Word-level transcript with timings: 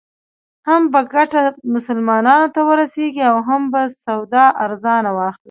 هم 0.67 0.81
به 0.91 1.01
ګټه 1.13 1.41
مسلمانانو 1.75 2.47
ته 2.55 2.61
ورسېږي 2.69 3.23
او 3.31 3.37
هم 3.47 3.61
به 3.71 3.81
سودا 4.03 4.45
ارزانه 4.65 5.09
واخلې. 5.13 5.39